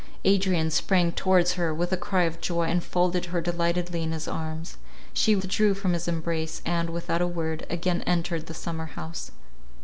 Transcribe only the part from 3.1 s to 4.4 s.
her delightedly in his